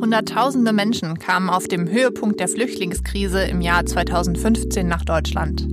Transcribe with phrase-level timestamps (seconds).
[0.00, 5.66] Hunderttausende Menschen kamen auf dem Höhepunkt der Flüchtlingskrise im Jahr 2015 nach Deutschland.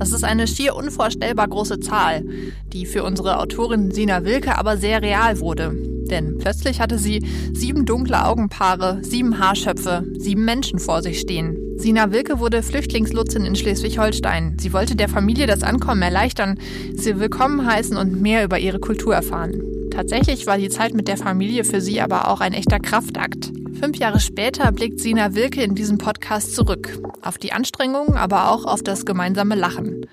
[0.00, 2.24] Das ist eine schier unvorstellbar große Zahl,
[2.72, 5.76] die für unsere Autorin Sina Wilke aber sehr real wurde.
[6.10, 11.56] Denn plötzlich hatte sie sieben dunkle Augenpaare, sieben Haarschöpfe, sieben Menschen vor sich stehen.
[11.76, 14.56] Sina Wilke wurde Flüchtlingslotsin in Schleswig-Holstein.
[14.58, 16.58] Sie wollte der Familie das Ankommen erleichtern,
[16.94, 19.71] sie willkommen heißen und mehr über ihre Kultur erfahren.
[19.94, 23.52] Tatsächlich war die Zeit mit der Familie für sie aber auch ein echter Kraftakt.
[23.78, 26.98] Fünf Jahre später blickt Sina Wilke in diesem Podcast zurück.
[27.20, 30.06] Auf die Anstrengungen, aber auch auf das gemeinsame Lachen.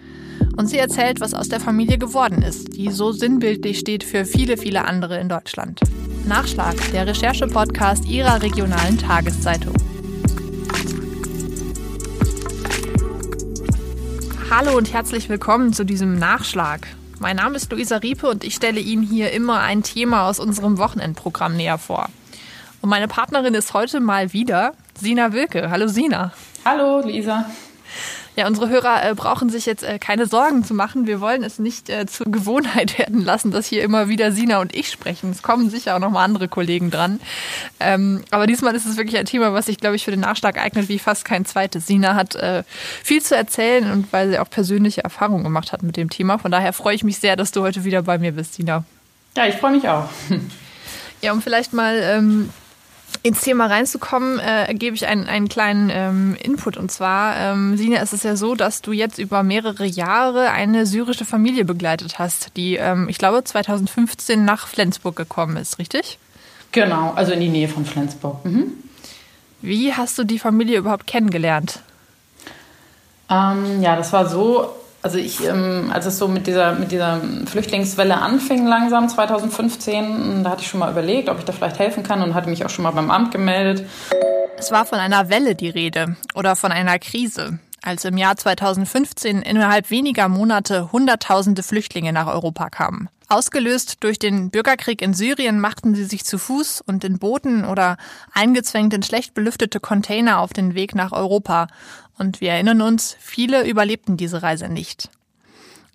[0.57, 4.57] Und sie erzählt, was aus der Familie geworden ist, die so sinnbildlich steht für viele,
[4.57, 5.79] viele andere in Deutschland.
[6.27, 9.75] Nachschlag, der Recherche-Podcast ihrer regionalen Tageszeitung.
[14.49, 16.87] Hallo und herzlich willkommen zu diesem Nachschlag.
[17.21, 20.77] Mein Name ist Luisa Riepe und ich stelle Ihnen hier immer ein Thema aus unserem
[20.77, 22.07] Wochenendprogramm näher vor.
[22.81, 25.69] Und meine Partnerin ist heute mal wieder Sina Wilke.
[25.69, 26.31] Hallo Sina.
[26.63, 27.45] Hallo Luisa.
[28.39, 31.07] Ja, unsere Hörer äh, brauchen sich jetzt äh, keine Sorgen zu machen.
[31.07, 34.73] Wir wollen es nicht äh, zur Gewohnheit werden lassen, dass hier immer wieder Sina und
[34.73, 35.31] ich sprechen.
[35.31, 37.19] Es kommen sicher auch noch mal andere Kollegen dran.
[37.81, 40.57] Ähm, aber diesmal ist es wirklich ein Thema, was sich, glaube ich, für den Nachschlag
[40.57, 41.85] eignet wie fast kein zweites.
[41.85, 42.63] Sina hat äh,
[43.03, 46.37] viel zu erzählen und weil sie auch persönliche Erfahrungen gemacht hat mit dem Thema.
[46.37, 48.85] Von daher freue ich mich sehr, dass du heute wieder bei mir bist, Sina.
[49.35, 50.07] Ja, ich freue mich auch.
[51.21, 52.49] Ja, um vielleicht mal ähm,
[53.21, 56.77] ins Thema reinzukommen, äh, gebe ich einen, einen kleinen ähm, Input.
[56.77, 60.85] Und zwar, ähm, Sina, ist es ja so, dass du jetzt über mehrere Jahre eine
[60.85, 66.17] syrische Familie begleitet hast, die, ähm, ich glaube, 2015 nach Flensburg gekommen ist, richtig?
[66.71, 68.45] Genau, also in die Nähe von Flensburg.
[68.45, 68.73] Mhm.
[69.61, 71.81] Wie hast du die Familie überhaupt kennengelernt?
[73.29, 74.69] Ähm, ja, das war so,
[75.01, 80.51] also ich, ähm, als es so mit dieser, mit dieser Flüchtlingswelle anfing langsam 2015, da
[80.51, 82.69] hatte ich schon mal überlegt, ob ich da vielleicht helfen kann und hatte mich auch
[82.69, 83.87] schon mal beim Amt gemeldet.
[84.57, 89.41] Es war von einer Welle die Rede oder von einer Krise, als im Jahr 2015
[89.41, 93.09] innerhalb weniger Monate Hunderttausende Flüchtlinge nach Europa kamen.
[93.31, 97.97] Ausgelöst durch den Bürgerkrieg in Syrien machten sie sich zu Fuß und in Booten oder
[98.33, 101.67] eingezwängt in schlecht belüftete Container auf den Weg nach Europa
[102.17, 105.09] und wir erinnern uns, viele überlebten diese Reise nicht.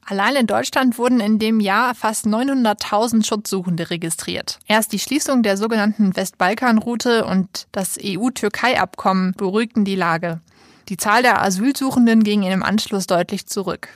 [0.06, 4.60] Allein in Deutschland wurden in dem Jahr fast 900.000 Schutzsuchende registriert.
[4.68, 10.40] Erst die Schließung der sogenannten Westbalkanroute und das EU-Türkei-Abkommen beruhigten die Lage.
[10.88, 13.88] Die Zahl der Asylsuchenden ging im Anschluss deutlich zurück.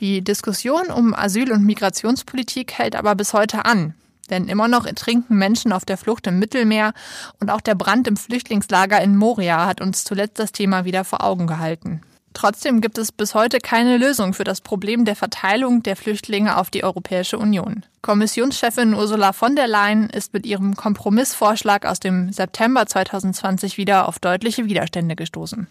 [0.00, 3.94] Die Diskussion um Asyl- und Migrationspolitik hält aber bis heute an.
[4.30, 6.94] Denn immer noch ertrinken Menschen auf der Flucht im Mittelmeer
[7.38, 11.22] und auch der Brand im Flüchtlingslager in Moria hat uns zuletzt das Thema wieder vor
[11.22, 12.00] Augen gehalten.
[12.32, 16.70] Trotzdem gibt es bis heute keine Lösung für das Problem der Verteilung der Flüchtlinge auf
[16.70, 17.84] die Europäische Union.
[18.00, 24.18] Kommissionschefin Ursula von der Leyen ist mit ihrem Kompromissvorschlag aus dem September 2020 wieder auf
[24.18, 25.66] deutliche Widerstände gestoßen.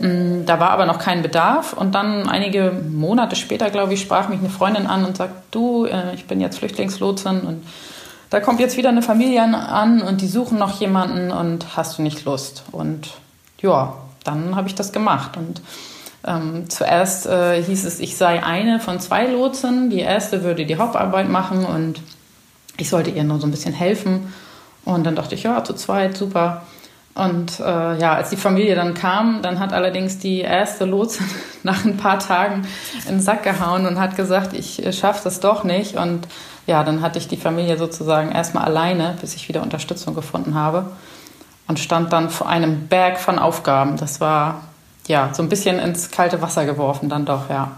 [0.00, 4.28] Mm, da war aber noch kein Bedarf und dann einige Monate später, glaube ich, sprach
[4.28, 7.66] mich eine Freundin an und sagt, du, äh, ich bin jetzt Flüchtlingslotsin und
[8.30, 12.02] da kommt jetzt wieder eine Familie an und die suchen noch jemanden und hast du
[12.02, 12.64] nicht Lust?
[12.72, 13.10] Und
[13.60, 13.94] ja,
[14.24, 15.60] dann habe ich das gemacht und
[16.26, 19.90] ähm, zuerst äh, hieß es, ich sei eine von zwei Lotsen.
[19.90, 22.00] Die erste würde die Hauptarbeit machen und
[22.76, 24.32] ich sollte ihr nur so ein bisschen helfen.
[24.84, 26.62] Und dann dachte ich, ja, zu zweit, super.
[27.14, 31.22] Und äh, ja, als die Familie dann kam, dann hat allerdings die erste Lotse
[31.62, 32.66] nach ein paar Tagen
[33.06, 35.96] in den Sack gehauen und hat gesagt, ich äh, schaffe das doch nicht.
[35.96, 36.26] Und
[36.66, 40.86] ja, dann hatte ich die Familie sozusagen erstmal alleine, bis ich wieder Unterstützung gefunden habe.
[41.68, 43.96] Und stand dann vor einem Berg von Aufgaben.
[43.96, 44.62] Das war
[45.06, 47.72] ja so ein bisschen ins kalte Wasser geworfen, dann doch, ja.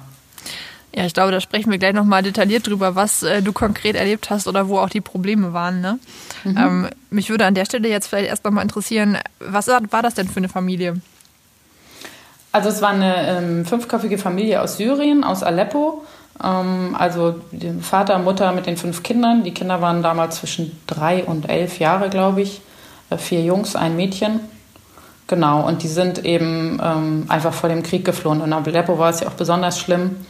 [0.97, 4.31] Ja, ich glaube, da sprechen wir gleich nochmal detailliert drüber, was äh, du konkret erlebt
[4.31, 5.81] hast oder wo auch die Probleme waren.
[5.81, 5.99] Ne?
[6.45, 6.57] Mhm.
[6.57, 10.29] Ähm, mich würde an der Stelle jetzt vielleicht erst nochmal interessieren, was war das denn
[10.29, 11.01] für eine Familie?
[12.53, 16.05] Also es war eine ähm, fünfköpfige Familie aus Syrien, aus Aleppo.
[16.43, 17.41] Ähm, also
[17.81, 19.43] Vater, Mutter mit den fünf Kindern.
[19.43, 22.61] Die Kinder waren damals zwischen drei und elf Jahre, glaube ich.
[23.11, 24.39] Äh, vier Jungs, ein Mädchen.
[25.27, 28.41] Genau, und die sind eben ähm, einfach vor dem Krieg geflohen.
[28.41, 30.25] Und in Aleppo war es ja auch besonders schlimm.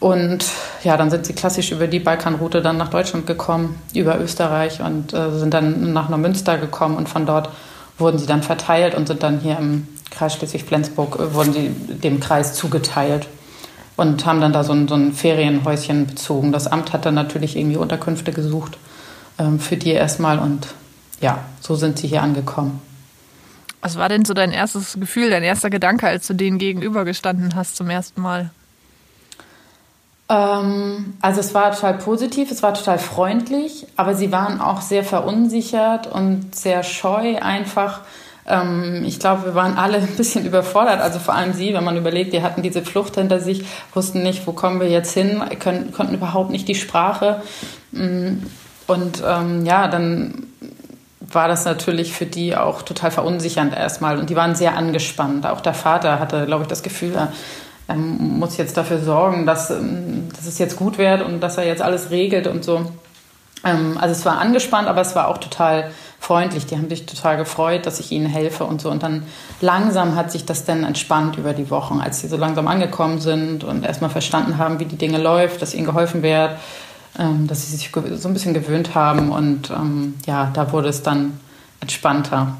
[0.00, 0.44] Und
[0.84, 5.12] ja, dann sind sie klassisch über die Balkanroute dann nach Deutschland gekommen, über Österreich und
[5.12, 7.50] äh, sind dann nach Neumünster gekommen und von dort
[7.98, 12.20] wurden sie dann verteilt und sind dann hier im Kreis Schleswig-Flensburg, äh, wurden sie dem
[12.20, 13.26] Kreis zugeteilt
[13.96, 16.52] und haben dann da so ein, so ein Ferienhäuschen bezogen.
[16.52, 18.78] Das Amt hat dann natürlich irgendwie Unterkünfte gesucht
[19.38, 20.68] ähm, für die erstmal und
[21.20, 22.80] ja, so sind sie hier angekommen.
[23.80, 27.76] Was war denn so dein erstes Gefühl, dein erster Gedanke, als du denen gegenübergestanden hast
[27.76, 28.50] zum ersten Mal?
[30.28, 35.04] Ähm, also es war total positiv, es war total freundlich, aber sie waren auch sehr
[35.04, 38.00] verunsichert und sehr scheu einfach.
[38.46, 41.96] Ähm, ich glaube, wir waren alle ein bisschen überfordert, also vor allem sie, wenn man
[41.96, 43.64] überlegt, die hatten diese Flucht hinter sich,
[43.94, 47.42] wussten nicht, wo kommen wir jetzt hin, können, konnten überhaupt nicht die Sprache.
[47.92, 48.42] Mm,
[48.86, 50.46] und ähm, ja, dann
[51.20, 54.18] war das natürlich für die auch total verunsichernd erstmal.
[54.18, 55.46] Und die waren sehr angespannt.
[55.46, 57.12] Auch der Vater hatte, glaube ich, das Gefühl,
[57.88, 61.58] er, er muss jetzt dafür sorgen, dass, ähm, dass es jetzt gut wird und dass
[61.58, 62.92] er jetzt alles regelt und so.
[63.64, 65.90] Ähm, also es war angespannt, aber es war auch total
[66.20, 66.66] freundlich.
[66.66, 68.90] Die haben sich total gefreut, dass ich ihnen helfe und so.
[68.90, 69.24] Und dann
[69.60, 73.64] langsam hat sich das dann entspannt über die Wochen, als sie so langsam angekommen sind
[73.64, 76.52] und erstmal verstanden haben, wie die Dinge läuft, dass ihnen geholfen wird
[77.18, 81.02] ähm, dass sie sich so ein bisschen gewöhnt haben und ähm, ja, da wurde es
[81.02, 81.40] dann
[81.80, 82.56] entspannter.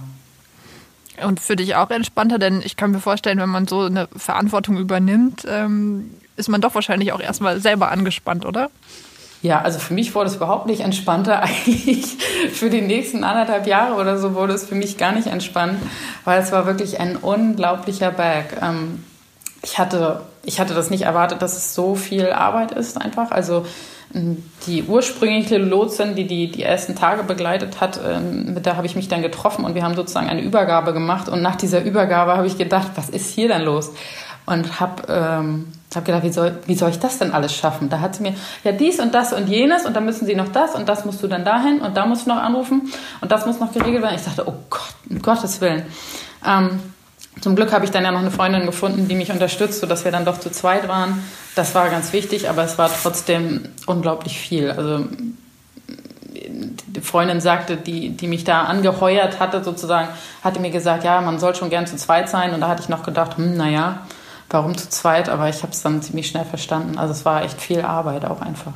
[1.25, 4.79] Und für dich auch entspannter, denn ich kann mir vorstellen, wenn man so eine Verantwortung
[4.79, 8.70] übernimmt, ähm, ist man doch wahrscheinlich auch erstmal selber angespannt, oder?
[9.41, 11.43] Ja, also für mich wurde es überhaupt nicht entspannter.
[11.43, 12.17] Eigentlich
[12.53, 15.81] für die nächsten anderthalb Jahre oder so wurde es für mich gar nicht entspannt,
[16.25, 18.56] weil es war wirklich ein unglaublicher Berg.
[18.62, 19.05] Ähm,
[19.62, 23.31] ich hatte, ich hatte das nicht erwartet, dass es so viel Arbeit ist einfach.
[23.31, 23.67] Also
[24.14, 28.96] die ursprüngliche Lotsin, die, die die ersten Tage begleitet hat, ähm, mit der habe ich
[28.96, 31.28] mich dann getroffen und wir haben sozusagen eine Übergabe gemacht.
[31.28, 33.93] Und nach dieser Übergabe habe ich gedacht, was ist hier denn los?
[34.46, 37.90] Und habe ähm, hab gedacht, wie soll, wie soll ich das denn alles schaffen?
[37.90, 38.34] Da hat sie mir,
[38.64, 41.22] ja, dies und das und jenes und dann müssen sie noch das und das musst
[41.22, 42.90] du dann dahin und da musst du noch anrufen
[43.20, 44.16] und das muss noch geregelt werden.
[44.16, 45.82] Ich dachte, oh Gott, um Gottes Willen.
[46.46, 46.81] Ähm,
[47.40, 50.12] zum Glück habe ich dann ja noch eine Freundin gefunden, die mich unterstützt, sodass wir
[50.12, 51.23] dann doch zu zweit waren.
[51.55, 54.70] Das war ganz wichtig, aber es war trotzdem unglaublich viel.
[54.70, 55.05] Also
[56.35, 60.08] die Freundin sagte, die, die mich da angeheuert hatte, sozusagen,
[60.43, 62.55] hatte mir gesagt, ja, man soll schon gern zu zweit sein.
[62.55, 64.06] Und da hatte ich noch gedacht, hm, naja,
[64.50, 65.29] warum zu zweit?
[65.29, 66.99] Aber ich habe es dann ziemlich schnell verstanden.
[66.99, 68.73] Also es war echt viel Arbeit auch einfach.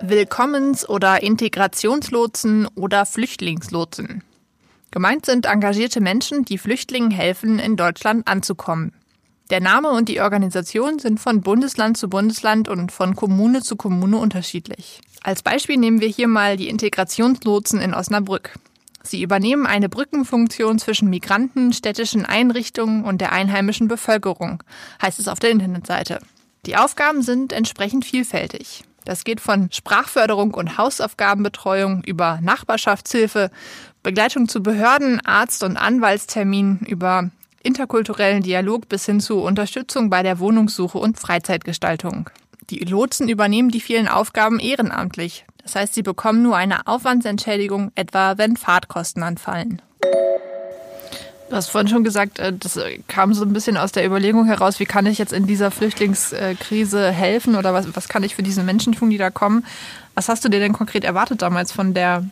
[0.00, 4.22] Willkommens- oder Integrationslotsen oder Flüchtlingslotsen.
[4.96, 8.94] Gemeint sind engagierte Menschen, die Flüchtlingen helfen, in Deutschland anzukommen.
[9.50, 14.16] Der Name und die Organisation sind von Bundesland zu Bundesland und von Kommune zu Kommune
[14.16, 15.02] unterschiedlich.
[15.22, 18.54] Als Beispiel nehmen wir hier mal die Integrationslotsen in Osnabrück.
[19.02, 24.62] Sie übernehmen eine Brückenfunktion zwischen Migranten, städtischen Einrichtungen und der einheimischen Bevölkerung,
[25.02, 26.20] heißt es auf der Internetseite.
[26.64, 28.82] Die Aufgaben sind entsprechend vielfältig.
[29.06, 33.52] Das geht von Sprachförderung und Hausaufgabenbetreuung über Nachbarschaftshilfe,
[34.06, 37.28] Begleitung zu Behörden, Arzt- und Anwaltsterminen über
[37.64, 42.30] interkulturellen Dialog bis hin zu Unterstützung bei der Wohnungssuche und Freizeitgestaltung.
[42.70, 45.44] Die Lotsen übernehmen die vielen Aufgaben ehrenamtlich.
[45.60, 49.82] Das heißt, sie bekommen nur eine Aufwandsentschädigung, etwa wenn Fahrtkosten anfallen.
[51.50, 52.78] Du hast vorhin schon gesagt, äh, das
[53.08, 57.10] kam so ein bisschen aus der Überlegung heraus, wie kann ich jetzt in dieser Flüchtlingskrise
[57.10, 59.66] helfen oder was, was kann ich für diese Menschen tun, die da kommen.
[60.14, 62.24] Was hast du dir denn konkret erwartet damals von der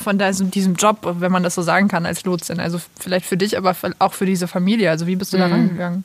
[0.00, 2.60] von diesem Job, wenn man das so sagen kann, als Lotsin?
[2.60, 4.90] Also vielleicht für dich, aber auch für diese Familie.
[4.90, 5.40] Also wie bist du mhm.
[5.40, 6.04] da rangegangen?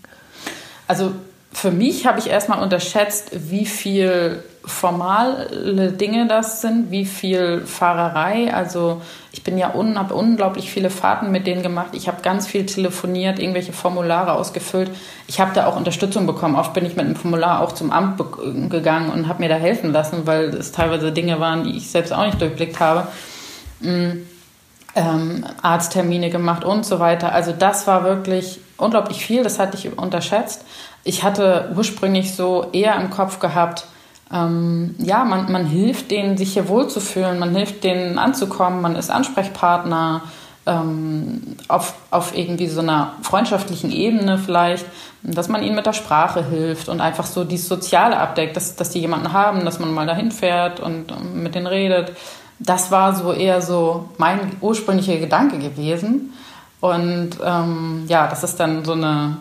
[0.88, 1.14] Also
[1.56, 8.54] für mich habe ich erstmal unterschätzt, wie viel formale Dinge das sind, wie viel Fahrerei.
[8.54, 9.02] Also
[9.32, 11.90] ich bin ja un, habe unglaublich viele Fahrten mit denen gemacht.
[11.94, 14.92] Ich habe ganz viel telefoniert, irgendwelche Formulare ausgefüllt.
[15.28, 16.56] Ich habe da auch Unterstützung bekommen.
[16.56, 18.22] Oft bin ich mit einem Formular auch zum Amt
[18.70, 22.12] gegangen und habe mir da helfen lassen, weil es teilweise Dinge waren, die ich selbst
[22.12, 23.08] auch nicht durchblickt habe
[23.82, 27.32] ähm, Arzttermine gemacht und so weiter.
[27.32, 30.66] Also das war wirklich unglaublich viel, das hatte ich unterschätzt.
[31.04, 33.86] Ich hatte ursprünglich so eher im Kopf gehabt,
[34.34, 39.12] ähm, ja, man, man hilft denen, sich hier wohlzufühlen, man hilft denen anzukommen, man ist
[39.12, 40.24] Ansprechpartner
[40.66, 44.86] ähm, auf, auf irgendwie so einer freundschaftlichen Ebene vielleicht,
[45.22, 48.90] dass man ihnen mit der Sprache hilft und einfach so dieses Soziale abdeckt, dass, dass
[48.90, 52.14] die jemanden haben, dass man mal dahin fährt und ähm, mit denen redet
[52.60, 56.34] das war so eher so mein ursprünglicher Gedanke gewesen.
[56.80, 59.38] Und ähm, ja, dass es dann so eine,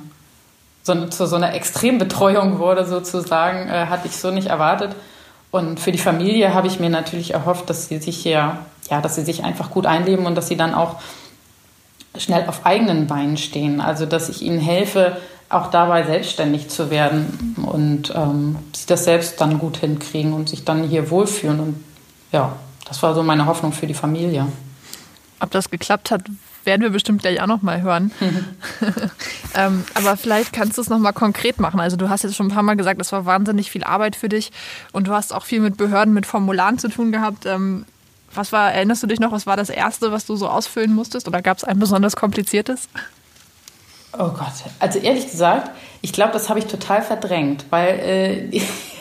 [0.83, 4.94] so zu so einer Extrembetreuung wurde sozusagen, äh, hatte ich so nicht erwartet.
[5.50, 8.59] Und für die Familie habe ich mir natürlich erhofft, dass sie sich hier,
[8.90, 10.97] ja, dass sie sich einfach gut einleben und dass sie dann auch
[12.16, 13.80] schnell auf eigenen Beinen stehen.
[13.80, 15.16] Also dass ich ihnen helfe,
[15.50, 20.64] auch dabei selbstständig zu werden und ähm, sie das selbst dann gut hinkriegen und sich
[20.64, 21.61] dann hier wohlfühlen.
[21.61, 21.85] Und
[22.33, 24.47] ja, das war so meine Hoffnung für die Familie.
[25.41, 26.23] Ob das geklappt hat,
[26.64, 28.12] werden wir bestimmt gleich auch noch mal hören.
[28.21, 28.45] Mhm.
[29.55, 31.81] ähm, aber vielleicht kannst du es noch mal konkret machen.
[31.81, 34.29] Also du hast jetzt schon ein paar Mal gesagt, es war wahnsinnig viel Arbeit für
[34.29, 34.53] dich
[34.93, 37.47] und du hast auch viel mit Behörden, mit Formularen zu tun gehabt.
[37.47, 37.85] Ähm,
[38.35, 41.29] was war, erinnerst du dich noch, was war das Erste, was du so ausfüllen musstest?
[41.29, 42.88] Oder gab es ein besonders kompliziertes?
[44.12, 45.71] Oh Gott, also ehrlich gesagt,
[46.04, 48.61] ich glaube, das habe ich total verdrängt, weil äh,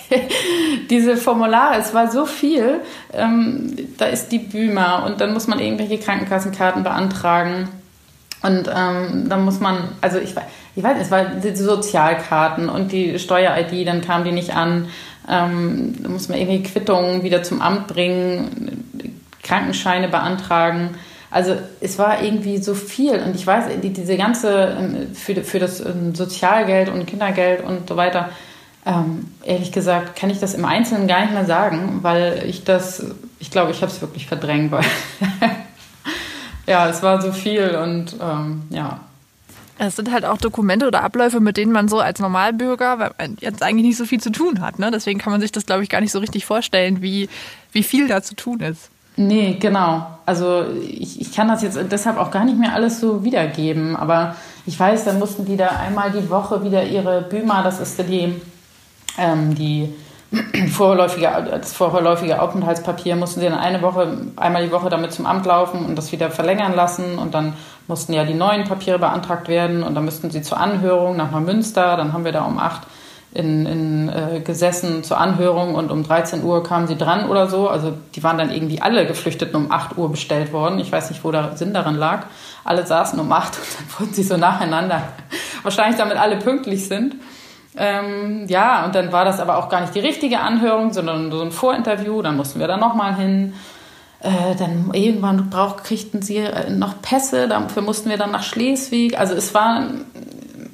[0.89, 2.79] diese Formulare, es war so viel.
[3.11, 7.67] Ähm, da ist die Büma und dann muss man irgendwelche Krankenkassenkarten beantragen.
[8.41, 10.33] Und ähm, dann muss man, also ich,
[10.77, 14.87] ich weiß, es waren die Sozialkarten und die Steuer-ID, dann kam die nicht an.
[15.29, 18.85] Ähm, da muss man irgendwie Quittungen wieder zum Amt bringen,
[19.43, 20.91] Krankenscheine beantragen.
[21.33, 25.57] Also es war irgendwie so viel und ich weiß, die, diese ganze ähm, für, für
[25.57, 28.29] das ähm, Sozialgeld und Kindergeld und so weiter,
[28.85, 33.03] ähm, ehrlich gesagt, kann ich das im Einzelnen gar nicht mehr sagen, weil ich das,
[33.39, 34.83] ich glaube, ich habe es wirklich verdrängt, weil
[36.67, 38.99] ja, es war so viel und ähm, ja.
[39.79, 43.87] Es sind halt auch Dokumente oder Abläufe, mit denen man so als Normalbürger jetzt eigentlich
[43.87, 44.77] nicht so viel zu tun hat.
[44.77, 44.91] Ne?
[44.91, 47.27] Deswegen kann man sich das, glaube ich, gar nicht so richtig vorstellen, wie,
[47.71, 48.91] wie viel da zu tun ist.
[49.15, 50.07] Nee, genau.
[50.25, 53.95] Also ich, ich kann das jetzt deshalb auch gar nicht mehr alles so wiedergeben.
[53.95, 57.99] Aber ich weiß, dann mussten die da einmal die Woche wieder ihre Büma, das ist
[57.99, 58.41] die,
[59.17, 59.93] ähm, die
[60.71, 65.45] vorläufige, das vorläufige Aufenthaltspapier, mussten sie dann eine Woche, einmal die Woche damit zum Amt
[65.45, 67.19] laufen und das wieder verlängern lassen.
[67.19, 67.53] Und dann
[67.87, 71.97] mussten ja die neuen Papiere beantragt werden und dann müssten sie zur Anhörung nach Neumünster.
[71.97, 72.87] Dann haben wir da um acht
[73.33, 77.67] in, in äh, gesessen zur Anhörung und um 13 Uhr kamen sie dran oder so.
[77.67, 80.79] Also die waren dann irgendwie alle Geflüchteten um 8 Uhr bestellt worden.
[80.79, 82.27] Ich weiß nicht, wo der Sinn darin lag.
[82.63, 85.01] Alle saßen um 8 und dann wurden sie so nacheinander.
[85.63, 87.15] Wahrscheinlich damit alle pünktlich sind.
[87.75, 91.41] Ähm, ja, und dann war das aber auch gar nicht die richtige Anhörung, sondern so
[91.41, 92.21] ein Vorinterview.
[92.21, 93.53] Dann mussten wir da nochmal hin.
[94.19, 99.19] Äh, dann irgendwann brauch, kriegten sie äh, noch Pässe, dafür mussten wir dann nach Schleswig.
[99.19, 99.87] Also es war,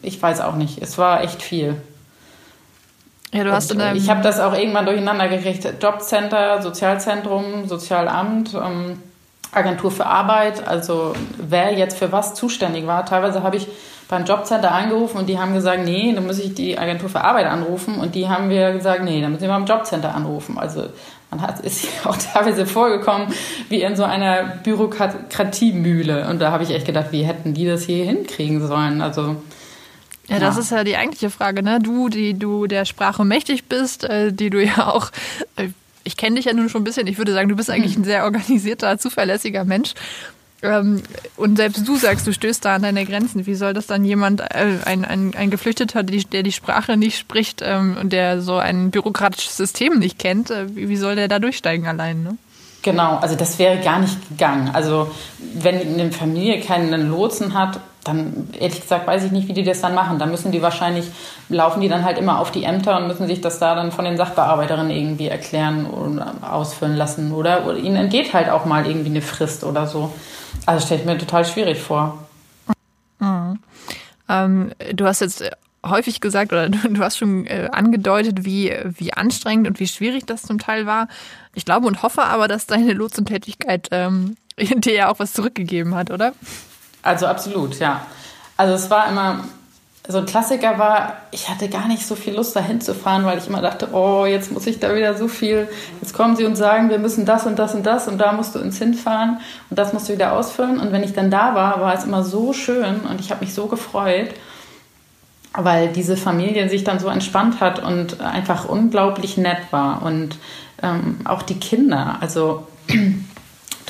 [0.03, 1.81] ich weiß auch nicht, es war echt viel.
[3.31, 5.67] Ja, du hast in deinem ich habe das auch irgendwann durcheinander gekriegt.
[5.81, 8.97] Jobcenter, Sozialzentrum, Sozialamt, ähm,
[9.51, 13.05] Agentur für Arbeit, also wer jetzt für was zuständig war.
[13.05, 13.67] Teilweise habe ich
[14.07, 17.45] beim Jobcenter angerufen und die haben gesagt, nee, dann muss ich die Agentur für Arbeit
[17.45, 17.99] anrufen.
[17.99, 20.57] Und die haben wir gesagt, nee, dann müssen wir beim Jobcenter anrufen.
[20.57, 20.85] Also
[21.29, 23.27] man hat, ist auch teilweise vorgekommen
[23.69, 26.27] wie in so einer Bürokratiemühle.
[26.27, 29.01] Und da habe ich echt gedacht, wie hätten die das hier hinkriegen sollen?
[29.01, 29.35] Also
[30.29, 31.79] ja, das ist ja die eigentliche Frage, ne?
[31.79, 35.11] Du, die du der Sprache mächtig bist, äh, die du ja auch,
[35.55, 35.69] äh,
[36.03, 38.03] ich kenne dich ja nun schon ein bisschen, ich würde sagen, du bist eigentlich ein
[38.03, 39.93] sehr organisierter, zuverlässiger Mensch.
[40.61, 41.01] Ähm,
[41.37, 43.45] und selbst du sagst, du stößt da an deine Grenzen.
[43.45, 47.61] Wie soll das dann jemand, äh, ein, ein, ein Geflüchteter, der die Sprache nicht spricht
[47.63, 52.23] ähm, und der so ein bürokratisches System nicht kennt, wie soll der da durchsteigen allein?
[52.23, 52.37] Ne?
[52.81, 54.69] Genau, also das wäre gar nicht gegangen.
[54.73, 55.11] Also
[55.53, 57.79] wenn eine Familie keinen Lotsen hat,
[58.09, 60.19] dann ehrlich gesagt weiß ich nicht, wie die das dann machen.
[60.19, 61.05] Dann müssen die wahrscheinlich,
[61.49, 64.05] laufen die dann halt immer auf die Ämter und müssen sich das da dann von
[64.05, 67.31] den Sachbearbeiterinnen irgendwie erklären oder ausfüllen lassen.
[67.31, 70.11] Oder, oder ihnen entgeht halt auch mal irgendwie eine Frist oder so.
[70.65, 72.19] Also stelle ich mir total schwierig vor.
[73.19, 73.59] Mhm.
[74.27, 75.43] Ähm, du hast jetzt
[75.85, 80.43] häufig gesagt oder du, hast schon äh, angedeutet, wie, wie anstrengend und wie schwierig das
[80.43, 81.07] zum Teil war.
[81.53, 86.11] Ich glaube und hoffe aber, dass deine Lotsentätigkeit ähm, dir ja auch was zurückgegeben hat,
[86.11, 86.33] oder?
[87.01, 88.05] Also absolut, ja.
[88.57, 89.43] Also es war immer,
[90.07, 93.37] so ein Klassiker war, ich hatte gar nicht so viel Lust dahin zu fahren, weil
[93.37, 95.69] ich immer dachte, oh, jetzt muss ich da wieder so viel,
[96.01, 98.55] jetzt kommen sie und sagen, wir müssen das und das und das und da musst
[98.55, 99.39] du ins hinfahren
[99.69, 100.79] und das musst du wieder ausfüllen.
[100.79, 103.53] Und wenn ich dann da war, war es immer so schön und ich habe mich
[103.53, 104.29] so gefreut,
[105.53, 110.01] weil diese Familie sich dann so entspannt hat und einfach unglaublich nett war.
[110.01, 110.37] Und
[110.81, 112.67] ähm, auch die Kinder, also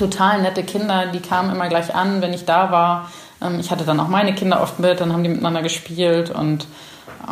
[0.00, 3.10] total nette Kinder, die kamen immer gleich an, wenn ich da war.
[3.40, 6.66] Ähm, ich hatte dann auch meine Kinder oft mit, dann haben die miteinander gespielt und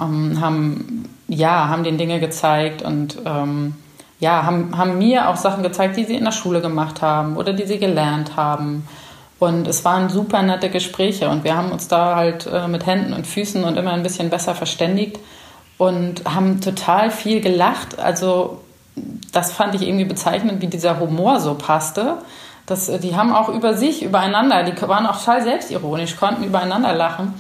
[0.01, 3.75] ähm, haben, ja, haben den Dinge gezeigt und ähm,
[4.21, 7.53] ja, haben, haben mir auch Sachen gezeigt, die sie in der Schule gemacht haben oder
[7.53, 8.87] die sie gelernt haben.
[9.39, 13.13] Und es waren super nette Gespräche und wir haben uns da halt äh, mit Händen
[13.13, 15.19] und Füßen und immer ein bisschen besser verständigt
[15.79, 18.01] und haben total viel gelacht.
[18.01, 18.61] Also
[19.33, 22.19] das fand ich irgendwie bezeichnend, wie dieser Humor so passte.
[22.69, 26.93] Das, äh, die haben auch über sich, übereinander, die waren auch total selbstironisch, konnten übereinander
[26.93, 27.35] lachen.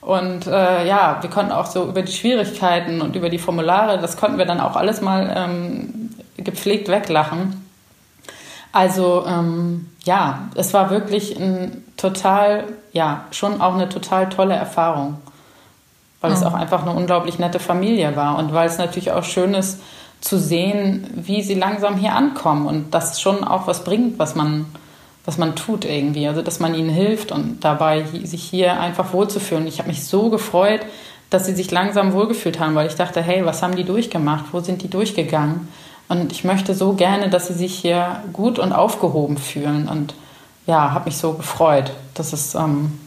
[0.00, 4.16] Und äh, ja, wir konnten auch so über die Schwierigkeiten und über die Formulare, das
[4.16, 7.66] konnten wir dann auch alles mal ähm, gepflegt weglachen.
[8.72, 15.18] Also ähm, ja, es war wirklich ein total, ja, schon auch eine total tolle Erfahrung,
[16.20, 16.36] weil mhm.
[16.36, 19.80] es auch einfach eine unglaublich nette Familie war und weil es natürlich auch schön ist,
[20.20, 24.66] zu sehen, wie sie langsam hier ankommen und das schon auch was bringt, was man,
[25.24, 26.26] was man tut irgendwie.
[26.26, 29.66] Also, dass man ihnen hilft und dabei sich hier einfach wohlzufühlen.
[29.66, 30.80] Ich habe mich so gefreut,
[31.30, 34.46] dass sie sich langsam wohlgefühlt haben, weil ich dachte, hey, was haben die durchgemacht?
[34.52, 35.68] Wo sind die durchgegangen?
[36.08, 39.88] Und ich möchte so gerne, dass sie sich hier gut und aufgehoben fühlen.
[39.88, 40.14] Und
[40.66, 42.98] ja, habe mich so gefreut, dass es, ähm,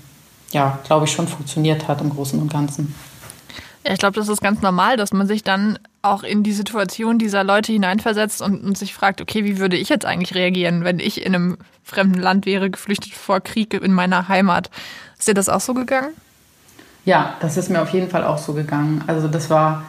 [0.51, 2.93] ja, glaube ich, schon funktioniert hat im Großen und Ganzen.
[3.83, 7.19] Ja, ich glaube, das ist ganz normal, dass man sich dann auch in die Situation
[7.19, 10.99] dieser Leute hineinversetzt und, und, sich fragt, okay, wie würde ich jetzt eigentlich reagieren, wenn
[10.99, 14.69] ich in einem fremden Land wäre, geflüchtet vor Krieg in meiner Heimat.
[15.17, 16.09] Ist dir das auch so gegangen?
[17.05, 19.03] Ja, das ist mir auf jeden Fall auch so gegangen.
[19.07, 19.85] Also das war,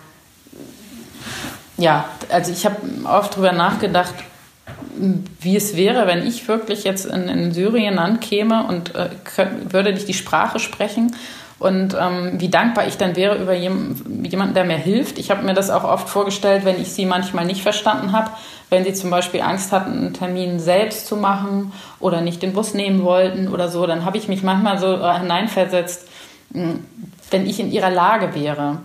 [1.76, 4.14] ja, also ich habe oft drüber nachgedacht,
[5.40, 9.10] wie es wäre, wenn ich wirklich jetzt in, in Syrien ankäme und äh,
[9.70, 11.16] würde nicht die Sprache sprechen
[11.62, 15.18] und ähm, wie dankbar ich dann wäre über jemanden, der mir hilft.
[15.18, 18.30] Ich habe mir das auch oft vorgestellt, wenn ich sie manchmal nicht verstanden habe,
[18.68, 22.74] wenn sie zum Beispiel Angst hatten, einen Termin selbst zu machen oder nicht den Bus
[22.74, 26.08] nehmen wollten oder so, dann habe ich mich manchmal so hineinversetzt,
[26.52, 26.84] hm,
[27.30, 28.78] wenn ich in ihrer Lage wäre.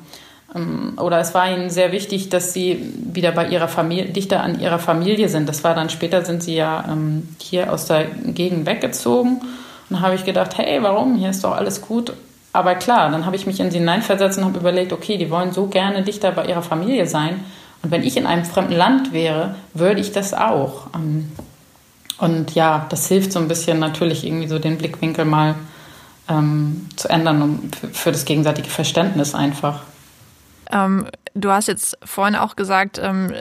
[0.54, 4.60] Ähm, oder es war ihnen sehr wichtig, dass sie wieder bei ihrer Familie, dichter an
[4.60, 5.50] ihrer Familie sind.
[5.50, 9.38] Das war dann später, sind sie ja ähm, hier aus der Gegend weggezogen.
[9.40, 9.48] Und
[9.90, 11.16] dann habe ich gedacht, hey, warum?
[11.16, 12.14] Hier ist doch alles gut.
[12.58, 15.52] Aber klar, dann habe ich mich in sie hineinversetzt und habe überlegt, okay, die wollen
[15.52, 17.42] so gerne dichter bei ihrer Familie sein.
[17.84, 20.88] Und wenn ich in einem fremden Land wäre, würde ich das auch.
[20.96, 21.32] Ähm,
[22.18, 25.54] und ja, das hilft so ein bisschen natürlich irgendwie so den Blickwinkel mal
[26.28, 29.82] ähm, zu ändern um, für, das gegenseitige Verständnis einfach.
[30.72, 31.06] Ähm,
[31.38, 33.34] du hast jetzt vorhin auch gesagt, ähm,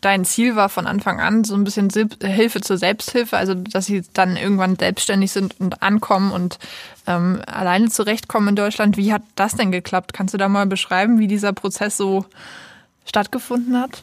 [0.00, 1.90] dein Ziel war von Anfang an so ein bisschen
[2.22, 6.58] Hilfe zur Selbsthilfe, also dass sie dann irgendwann selbstständig sind und ankommen und
[7.06, 8.96] ähm, alleine zurechtkommen in Deutschland.
[8.96, 10.12] Wie hat das denn geklappt?
[10.12, 12.24] Kannst du da mal beschreiben, wie dieser Prozess so
[13.04, 14.02] stattgefunden hat?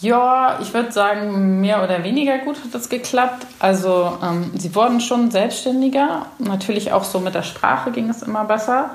[0.00, 3.46] Ja, ich würde sagen, mehr oder weniger gut hat das geklappt.
[3.58, 6.26] Also ähm, sie wurden schon selbstständiger.
[6.38, 8.90] Natürlich auch so mit der Sprache ging es immer besser.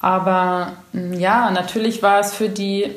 [0.00, 2.90] Aber mm, ja, natürlich war es für die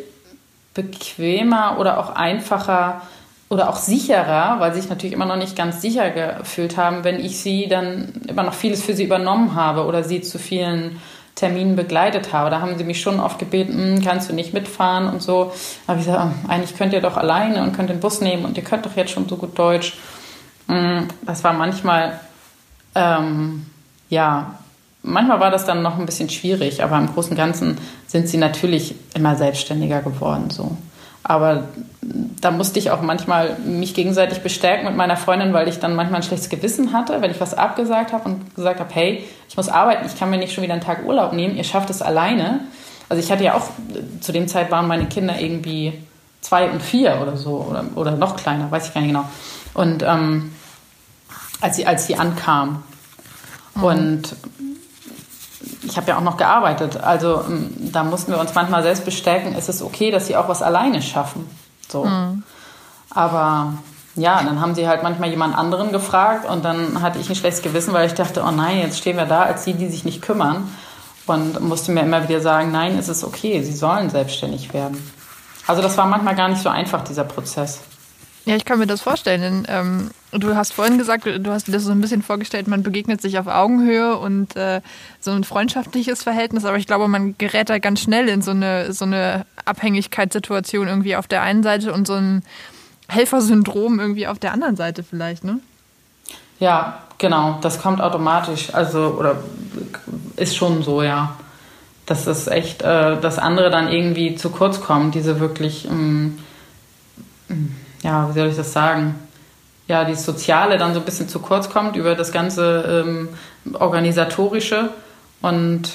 [0.74, 3.02] bequemer oder auch einfacher
[3.50, 7.20] oder auch sicherer, weil sie sich natürlich immer noch nicht ganz sicher gefühlt haben, wenn
[7.20, 11.02] ich sie dann immer noch vieles für sie übernommen habe oder sie zu vielen
[11.36, 12.50] Terminen begleitet habe.
[12.50, 15.52] Da haben sie mich schon oft gebeten, hm, kannst du nicht mitfahren und so.
[15.88, 18.58] Habe ich gesagt, hm, eigentlich könnt ihr doch alleine und könnt den Bus nehmen und
[18.58, 19.98] ihr könnt doch jetzt schon so gut Deutsch.
[20.70, 22.20] Hm, das war manchmal,
[22.96, 23.66] ähm,
[24.10, 24.60] ja,
[25.04, 28.38] manchmal war das dann noch ein bisschen schwierig, aber im Großen und Ganzen sind sie
[28.38, 30.50] natürlich immer selbstständiger geworden.
[30.50, 30.78] So.
[31.24, 31.66] Aber
[32.02, 36.22] da musste ich auch manchmal mich gegenseitig bestärken mit meiner Freundin, weil ich dann manchmal
[36.22, 39.70] ein schlechtes Gewissen hatte, wenn ich was abgesagt habe und gesagt habe, hey, ich muss
[39.70, 42.62] arbeiten, ich kann mir nicht schon wieder einen Tag Urlaub nehmen, ihr schafft es alleine.
[43.10, 43.70] Also ich hatte ja auch,
[44.22, 45.94] zu dem Zeit waren meine Kinder irgendwie
[46.42, 49.26] zwei und vier oder so oder, oder noch kleiner, weiß ich gar nicht genau.
[49.74, 50.52] Und ähm,
[51.62, 52.84] als sie, als sie ankam.
[53.76, 53.84] Mhm.
[53.84, 54.36] Und
[55.92, 56.98] ich habe ja auch noch gearbeitet.
[56.98, 57.44] Also
[57.78, 61.02] da mussten wir uns manchmal selbst bestärken, es ist okay, dass sie auch was alleine
[61.02, 61.50] schaffen.
[61.90, 62.06] So.
[62.06, 62.44] Mhm.
[63.10, 63.74] Aber
[64.16, 67.62] ja, dann haben sie halt manchmal jemand anderen gefragt und dann hatte ich ein schlechtes
[67.62, 70.22] Gewissen, weil ich dachte, oh nein, jetzt stehen wir da als die, die sich nicht
[70.22, 70.70] kümmern.
[71.28, 74.98] Und musste mir immer wieder sagen, nein, es ist okay, sie sollen selbstständig werden.
[75.68, 77.82] Also das war manchmal gar nicht so einfach, dieser Prozess.
[78.46, 79.42] Ja, ich kann mir das vorstellen.
[79.42, 82.84] Denn, ähm, du hast vorhin gesagt, du hast dir das so ein bisschen vorgestellt, man
[82.84, 84.82] begegnet sich auf Augenhöhe und äh,
[85.20, 88.94] so ein freundschaftliches Verhältnis, aber ich glaube, man gerät da ganz schnell in so eine,
[88.94, 92.44] so eine Abhängigkeitssituation irgendwie auf der einen Seite und so ein
[93.08, 95.60] Helfersyndrom irgendwie auf der anderen Seite vielleicht, ne?
[96.60, 98.74] Ja, genau, das kommt automatisch.
[98.74, 99.38] Also, oder
[100.38, 101.36] ist schon so, ja.
[102.06, 105.88] Dass das echt, äh, dass andere dann irgendwie zu kurz kommen, diese wirklich.
[105.88, 106.38] Ähm,
[108.04, 109.16] ja, wie soll ich das sagen?
[109.88, 113.30] Ja, die Soziale dann so ein bisschen zu kurz kommt über das ganze ähm,
[113.74, 114.90] Organisatorische
[115.42, 115.92] und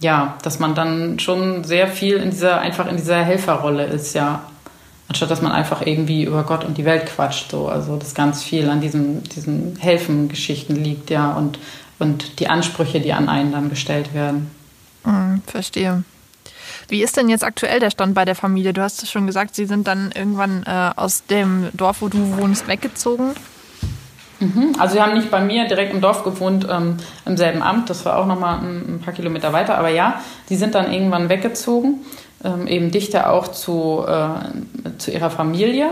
[0.00, 4.42] ja, dass man dann schon sehr viel in dieser, einfach in dieser Helferrolle ist, ja.
[5.08, 7.68] Anstatt dass man einfach irgendwie über Gott und die Welt quatscht, so.
[7.68, 11.58] Also, dass ganz viel an diesen, diesen Helfen-Geschichten liegt, ja, und,
[11.98, 14.50] und die Ansprüche, die an einen dann gestellt werden.
[15.04, 16.02] Mhm, verstehe.
[16.90, 18.72] Wie ist denn jetzt aktuell der Stand bei der Familie?
[18.72, 22.36] Du hast es schon gesagt, Sie sind dann irgendwann äh, aus dem Dorf, wo du
[22.36, 23.34] wohnst, weggezogen.
[24.40, 24.74] Mhm.
[24.78, 27.90] Also sie haben nicht bei mir direkt im Dorf gewohnt, ähm, im selben Amt.
[27.90, 29.78] Das war auch nochmal ein, ein paar Kilometer weiter.
[29.78, 32.00] Aber ja, die sind dann irgendwann weggezogen,
[32.42, 35.90] ähm, eben dichter auch zu, äh, zu ihrer Familie.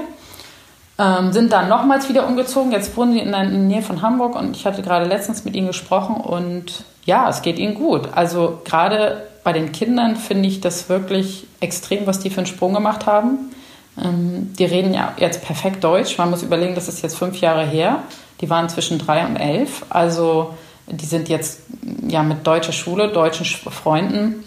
[0.98, 2.72] Ähm, sind dann nochmals wieder umgezogen.
[2.72, 5.68] Jetzt wohnen sie in der Nähe von Hamburg und ich hatte gerade letztens mit ihnen
[5.68, 8.08] gesprochen und ja, es geht ihnen gut.
[8.14, 12.74] Also gerade bei den Kindern finde ich das wirklich extrem, was die für einen Sprung
[12.74, 13.50] gemacht haben.
[13.98, 16.18] Ähm, die reden ja jetzt perfekt Deutsch.
[16.18, 18.02] Man muss überlegen, das ist jetzt fünf Jahre her.
[18.42, 19.86] Die waren zwischen drei und elf.
[19.88, 20.54] Also
[20.86, 21.60] die sind jetzt
[22.06, 24.44] ja mit deutscher Schule, deutschen Freunden,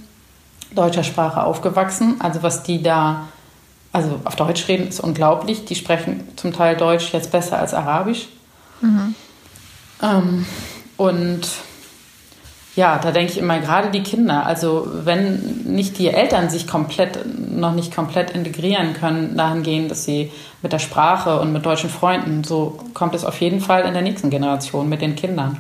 [0.70, 2.18] deutscher Sprache aufgewachsen.
[2.20, 3.28] Also was die da,
[3.92, 5.66] also auf Deutsch reden, ist unglaublich.
[5.66, 8.28] Die sprechen zum Teil Deutsch jetzt besser als Arabisch.
[8.82, 9.16] Mhm.
[10.04, 10.46] Ähm,
[10.98, 11.48] und
[12.76, 14.46] ja, da denke ich immer gerade die Kinder.
[14.46, 17.20] Also wenn nicht die Eltern sich komplett,
[17.52, 20.32] noch nicht komplett integrieren können, dahingehend, dass sie
[20.62, 24.02] mit der Sprache und mit deutschen Freunden, so kommt es auf jeden Fall in der
[24.02, 25.58] nächsten Generation mit den Kindern.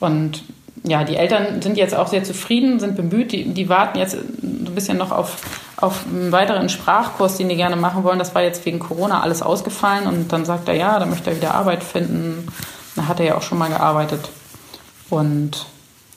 [0.00, 0.42] Und
[0.84, 4.74] ja, die Eltern sind jetzt auch sehr zufrieden, sind bemüht, die, die warten jetzt ein
[4.74, 5.36] bisschen noch auf,
[5.76, 8.18] auf einen weiteren Sprachkurs, den die gerne machen wollen.
[8.18, 11.36] Das war jetzt wegen Corona alles ausgefallen und dann sagt er, ja, da möchte er
[11.36, 12.46] wieder Arbeit finden.
[12.96, 14.30] Da hat er ja auch schon mal gearbeitet.
[15.10, 15.66] Und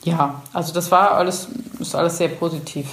[0.04, 1.48] ja, also das war alles,
[1.80, 2.88] ist alles sehr positiv.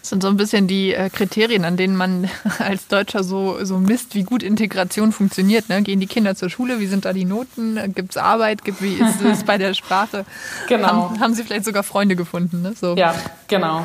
[0.00, 3.78] Das sind so ein bisschen die äh, Kriterien, an denen man als Deutscher so, so
[3.78, 5.68] misst, wie gut Integration funktioniert.
[5.68, 5.82] Ne?
[5.82, 6.80] Gehen die Kinder zur Schule?
[6.80, 7.92] Wie sind da die Noten?
[7.94, 8.64] Gibt es Arbeit?
[8.64, 10.24] Gibt, wie ist es bei der Sprache?
[10.68, 10.88] Genau.
[10.88, 12.62] Haben, haben, Sie vielleicht sogar Freunde gefunden?
[12.62, 12.74] Ne?
[12.78, 12.94] So.
[12.96, 13.14] Ja,
[13.48, 13.84] genau.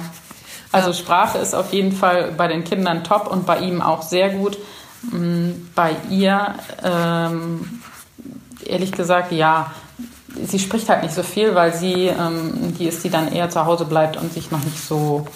[0.72, 0.94] Also ja.
[0.94, 4.58] Sprache ist auf jeden Fall bei den Kindern top und bei ihm auch sehr gut.
[5.12, 7.82] Mm, bei ihr, ähm,
[8.66, 9.72] ehrlich gesagt, ja,
[10.42, 13.66] sie spricht halt nicht so viel, weil sie ähm, die ist, die dann eher zu
[13.66, 15.28] Hause bleibt und sich noch nicht so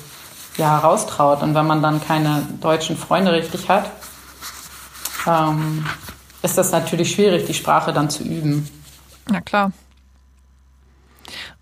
[0.57, 1.43] ja, raustraut.
[1.43, 3.91] Und wenn man dann keine deutschen Freunde richtig hat,
[5.27, 5.85] ähm,
[6.41, 8.67] ist das natürlich schwierig, die Sprache dann zu üben.
[9.29, 9.71] Na klar.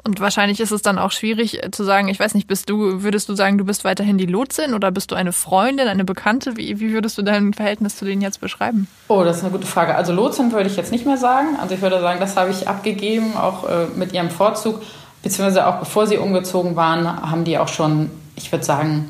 [0.06, 3.02] Und wahrscheinlich ist es dann auch schwierig äh, zu sagen, ich weiß nicht, bist du,
[3.02, 6.58] würdest du sagen, du bist weiterhin die Lotsin oder bist du eine Freundin, eine Bekannte?
[6.58, 8.88] Wie, wie würdest du dein Verhältnis zu denen jetzt beschreiben?
[9.08, 9.96] Oh, das ist eine gute Frage.
[9.96, 11.58] Also Lotsin würde ich jetzt nicht mehr sagen.
[11.60, 14.84] Also ich würde sagen, das habe ich abgegeben, auch äh, mit ihrem Vorzug.
[15.24, 19.10] Beziehungsweise auch bevor sie umgezogen waren, haben die auch schon, ich würde sagen,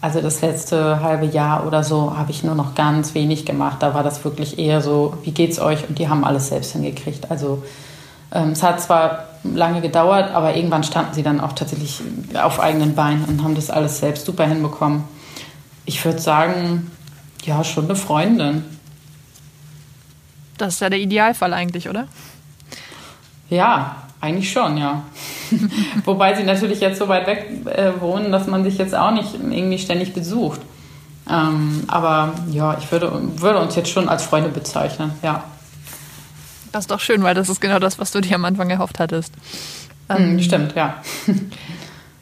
[0.00, 3.76] also das letzte halbe Jahr oder so habe ich nur noch ganz wenig gemacht.
[3.84, 5.88] Da war das wirklich eher so, wie geht's euch?
[5.88, 7.30] Und die haben alles selbst hingekriegt.
[7.30, 7.62] Also
[8.32, 12.00] ähm, es hat zwar lange gedauert, aber irgendwann standen sie dann auch tatsächlich
[12.40, 15.04] auf eigenen Beinen und haben das alles selbst super hinbekommen.
[15.84, 16.90] Ich würde sagen,
[17.44, 18.64] ja, schon eine Freundin.
[20.58, 22.06] Das ist ja der Idealfall eigentlich, oder?
[23.50, 25.02] Ja, eigentlich schon, ja.
[26.04, 29.34] Wobei sie natürlich jetzt so weit weg äh, wohnen, dass man sich jetzt auch nicht
[29.34, 30.60] irgendwie ständig besucht.
[31.28, 35.44] Ähm, aber ja, ich würde, würde uns jetzt schon als Freunde bezeichnen, ja.
[36.72, 38.98] Das ist doch schön, weil das ist genau das, was du dir am Anfang erhofft
[38.98, 39.32] hattest.
[40.08, 41.02] Ähm, Stimmt, ja.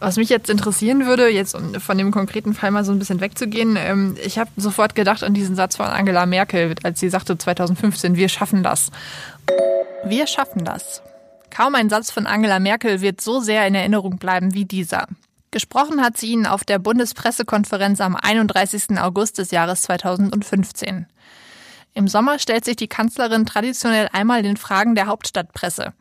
[0.00, 3.76] Was mich jetzt interessieren würde, jetzt von dem konkreten Fall mal so ein bisschen wegzugehen,
[3.76, 8.16] ähm, ich habe sofort gedacht an diesen Satz von Angela Merkel, als sie sagte 2015,
[8.16, 8.90] wir schaffen das.
[10.04, 11.02] Wir schaffen das.
[11.50, 15.06] Kaum ein Satz von Angela Merkel wird so sehr in Erinnerung bleiben wie dieser.
[15.50, 18.98] Gesprochen hat sie ihn auf der Bundespressekonferenz am 31.
[18.98, 21.06] August des Jahres 2015.
[22.00, 25.92] Im Sommer stellt sich die Kanzlerin traditionell einmal den Fragen der Hauptstadtpresse.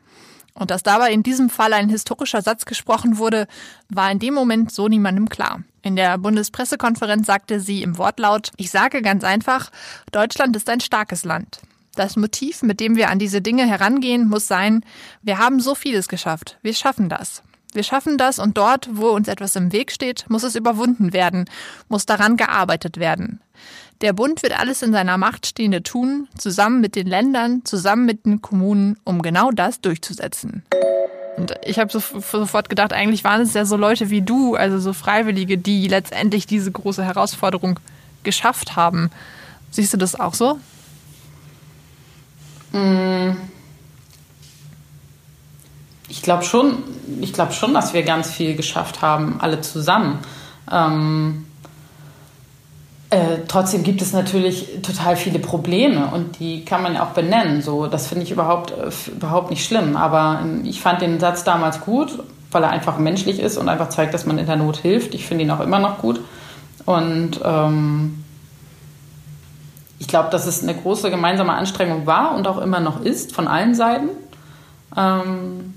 [0.54, 3.46] Und dass dabei in diesem Fall ein historischer Satz gesprochen wurde,
[3.90, 5.62] war in dem Moment so niemandem klar.
[5.82, 9.70] In der Bundespressekonferenz sagte sie im Wortlaut, ich sage ganz einfach,
[10.10, 11.60] Deutschland ist ein starkes Land.
[11.96, 14.82] Das Motiv, mit dem wir an diese Dinge herangehen, muss sein,
[15.20, 17.42] wir haben so vieles geschafft, wir schaffen das.
[17.74, 21.44] Wir schaffen das und dort, wo uns etwas im Weg steht, muss es überwunden werden,
[21.88, 23.40] muss daran gearbeitet werden.
[24.00, 28.24] Der Bund wird alles in seiner Macht Stehende tun, zusammen mit den Ländern, zusammen mit
[28.24, 30.62] den Kommunen, um genau das durchzusetzen.
[31.36, 34.78] Und ich habe so, sofort gedacht, eigentlich waren es ja so Leute wie du, also
[34.78, 37.78] so Freiwillige, die letztendlich diese große Herausforderung
[38.22, 39.10] geschafft haben.
[39.70, 40.58] Siehst du das auch so?
[42.72, 43.36] Mm.
[46.08, 46.82] Ich glaube schon,
[47.20, 50.18] ich schon, dass wir ganz viel geschafft haben, alle zusammen.
[50.70, 51.46] Ähm
[53.10, 57.60] äh, trotzdem gibt es natürlich total viele Probleme und die kann man auch benennen.
[57.60, 59.96] So, das finde ich überhaupt, äh, überhaupt nicht schlimm.
[59.96, 63.88] Aber ähm, ich fand den Satz damals gut, weil er einfach menschlich ist und einfach
[63.88, 65.14] zeigt, dass man in der Not hilft.
[65.14, 66.20] Ich finde ihn auch immer noch gut.
[66.86, 68.24] Und ähm,
[69.98, 73.48] ich glaube, dass es eine große gemeinsame Anstrengung war und auch immer noch ist von
[73.48, 74.08] allen Seiten.
[74.96, 75.74] Ähm,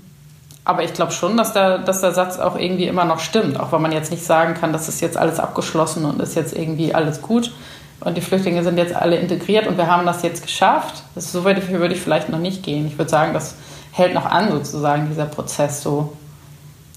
[0.64, 3.72] aber ich glaube schon, dass der, dass der Satz auch irgendwie immer noch stimmt, auch
[3.72, 6.94] wenn man jetzt nicht sagen kann, das ist jetzt alles abgeschlossen und ist jetzt irgendwie
[6.94, 7.52] alles gut
[8.00, 11.02] und die Flüchtlinge sind jetzt alle integriert und wir haben das jetzt geschafft.
[11.14, 12.86] Das, so weit würde ich vielleicht noch nicht gehen.
[12.86, 13.54] Ich würde sagen, das
[13.92, 16.12] hält noch an, sozusagen, dieser Prozess so.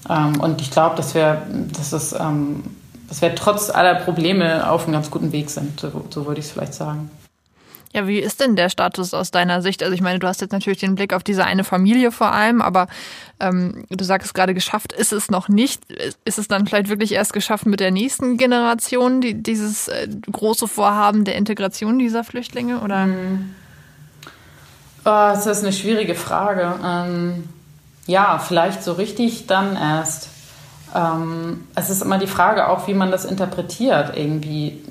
[0.08, 1.42] Ähm, und ich glaube, dass wir,
[1.76, 2.62] dass, es, ähm,
[3.08, 6.46] dass wir trotz aller Probleme auf einem ganz guten Weg sind, so, so würde ich
[6.46, 7.10] es vielleicht sagen.
[7.94, 9.82] Ja, wie ist denn der Status aus deiner Sicht?
[9.82, 12.60] Also ich meine, du hast jetzt natürlich den Blick auf diese eine Familie vor allem,
[12.60, 12.86] aber
[13.40, 15.82] ähm, du sagst gerade geschafft ist es noch nicht.
[16.24, 20.68] Ist es dann vielleicht wirklich erst geschafft mit der nächsten Generation, die, dieses äh, große
[20.68, 22.80] Vorhaben der Integration dieser Flüchtlinge?
[22.80, 23.06] Oder?
[23.06, 23.54] Mhm.
[25.00, 26.74] Oh, das ist eine schwierige Frage.
[26.84, 27.44] Ähm,
[28.06, 30.28] ja, vielleicht so richtig dann erst.
[30.94, 34.82] Ähm, es ist immer die Frage auch, wie man das interpretiert irgendwie.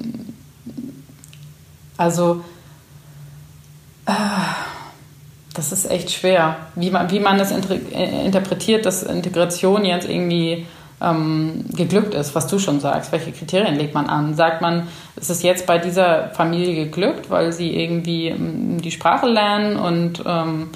[1.98, 2.44] Also
[5.54, 10.66] das ist echt schwer, wie man, wie man das äh, interpretiert, dass Integration jetzt irgendwie
[11.02, 13.12] ähm, geglückt ist, was du schon sagst.
[13.12, 14.36] Welche Kriterien legt man an?
[14.36, 19.28] Sagt man, ist es jetzt bei dieser Familie geglückt, weil sie irgendwie ähm, die Sprache
[19.28, 20.70] lernen und ähm,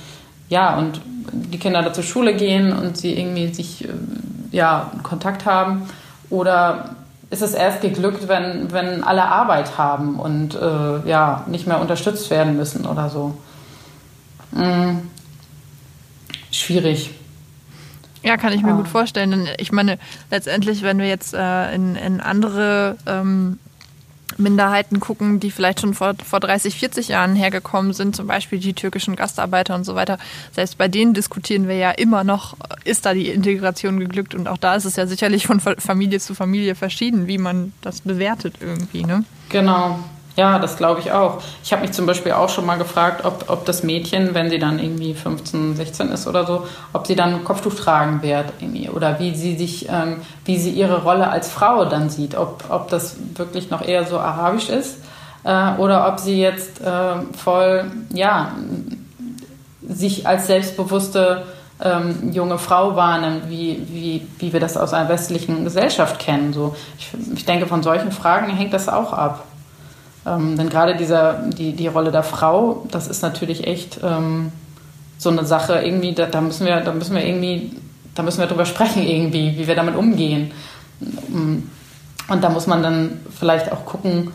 [0.50, 1.00] ja, und
[1.32, 3.90] die Kinder da zur Schule gehen und sie irgendwie sich äh,
[4.52, 5.90] ja, Kontakt haben?
[6.30, 6.96] Oder
[7.32, 12.30] ist es erst geglückt, wenn, wenn alle Arbeit haben und äh, ja, nicht mehr unterstützt
[12.30, 13.38] werden müssen oder so?
[14.54, 15.10] Hm.
[16.52, 17.12] Schwierig.
[18.22, 18.76] Ja, kann ich mir ah.
[18.76, 19.48] gut vorstellen.
[19.58, 19.98] Ich meine,
[20.30, 23.60] letztendlich, wenn wir jetzt äh, in, in andere ähm,
[24.42, 28.74] Minderheiten gucken, die vielleicht schon vor, vor 30, 40 Jahren hergekommen sind, zum Beispiel die
[28.74, 30.18] türkischen Gastarbeiter und so weiter.
[30.52, 34.36] Selbst bei denen diskutieren wir ja immer noch, ist da die Integration geglückt?
[34.36, 38.02] Und auch da ist es ja sicherlich von Familie zu Familie verschieden, wie man das
[38.02, 39.04] bewertet irgendwie.
[39.04, 39.24] Ne?
[39.50, 40.00] Genau.
[40.42, 41.38] Ja, das glaube ich auch.
[41.64, 44.58] Ich habe mich zum Beispiel auch schon mal gefragt, ob, ob das Mädchen, wenn sie
[44.58, 49.20] dann irgendwie 15, 16 ist oder so, ob sie dann Kopftuch tragen wird irgendwie, oder
[49.20, 53.18] wie sie sich, ähm, wie sie ihre Rolle als Frau dann sieht, ob, ob das
[53.36, 54.98] wirklich noch eher so arabisch ist
[55.44, 58.54] äh, oder ob sie jetzt äh, voll, ja,
[59.88, 61.44] sich als selbstbewusste
[61.84, 66.52] ähm, junge Frau wahrnimmt, wie, wie, wie wir das aus einer westlichen Gesellschaft kennen.
[66.52, 69.44] So, ich, ich denke, von solchen Fragen hängt das auch ab.
[70.26, 74.52] Ähm, denn gerade dieser, die, die Rolle der Frau, das ist natürlich echt ähm,
[75.18, 77.76] so eine Sache, irgendwie, da, da, müssen wir, da müssen wir irgendwie,
[78.16, 80.52] da müssen wir drüber sprechen irgendwie, wie wir damit umgehen.
[81.00, 84.32] Und da muss man dann vielleicht auch gucken,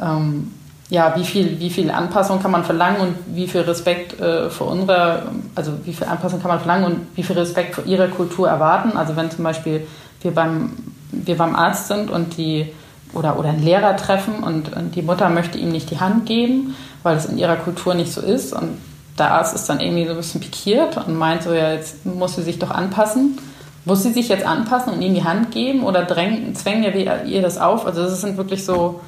[0.00, 0.52] ähm,
[0.88, 4.64] ja, wie viel, wie viel Anpassung kann man verlangen und wie viel Respekt äh, für
[4.64, 5.22] unsere,
[5.54, 8.96] also wie viel Anpassung kann man verlangen und wie viel Respekt für ihre Kultur erwarten.
[8.96, 9.86] Also wenn zum Beispiel
[10.22, 10.70] wir beim,
[11.10, 12.72] wir beim Arzt sind und die
[13.16, 16.76] oder, oder einen Lehrer treffen und, und die Mutter möchte ihm nicht die Hand geben,
[17.02, 18.52] weil es in ihrer Kultur nicht so ist.
[18.52, 18.78] Und
[19.18, 22.36] der Arzt ist dann irgendwie so ein bisschen pikiert und meint so, ja, jetzt muss
[22.36, 23.38] sie sich doch anpassen.
[23.84, 27.42] Muss sie sich jetzt anpassen und ihm die Hand geben oder drängen, zwängen wir ihr
[27.42, 27.86] das auf?
[27.86, 29.00] Also das sind wirklich so,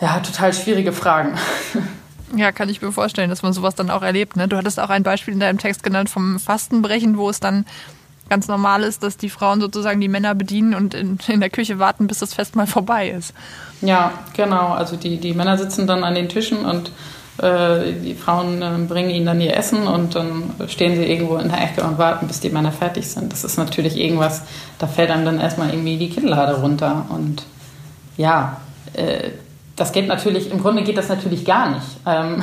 [0.00, 1.34] ja, total schwierige Fragen.
[2.36, 4.36] Ja, kann ich mir vorstellen, dass man sowas dann auch erlebt.
[4.36, 4.48] Ne?
[4.48, 7.64] Du hattest auch ein Beispiel in deinem Text genannt vom Fastenbrechen, wo es dann
[8.28, 11.78] ganz normal ist, dass die Frauen sozusagen die Männer bedienen und in, in der Küche
[11.78, 13.34] warten, bis das Fest mal vorbei ist.
[13.80, 14.68] Ja, genau.
[14.72, 16.90] Also die, die Männer sitzen dann an den Tischen und
[17.38, 21.48] äh, die Frauen äh, bringen ihnen dann ihr Essen und dann stehen sie irgendwo in
[21.48, 23.32] der Ecke und warten, bis die Männer fertig sind.
[23.32, 24.42] Das ist natürlich irgendwas,
[24.78, 27.06] da fällt einem dann erstmal irgendwie die Kinnlade runter.
[27.10, 27.44] Und
[28.16, 28.60] ja,
[28.94, 29.30] äh,
[29.76, 31.86] das geht natürlich, im Grunde geht das natürlich gar nicht.
[32.04, 32.42] Ähm,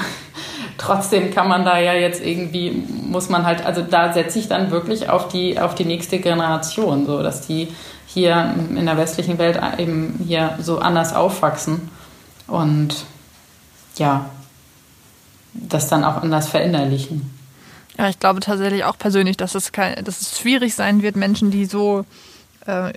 [0.86, 4.70] Trotzdem kann man da ja jetzt irgendwie, muss man halt, also da setze ich dann
[4.70, 7.70] wirklich auf die, auf die nächste Generation, so dass die
[8.06, 11.90] hier in der westlichen Welt eben hier so anders aufwachsen
[12.46, 13.06] und
[13.96, 14.30] ja,
[15.54, 17.34] das dann auch anders verinnerlichen.
[17.98, 21.50] Ja, ich glaube tatsächlich auch persönlich, dass es, kein, dass es schwierig sein wird, Menschen,
[21.50, 22.06] die so
[22.68, 22.94] äh,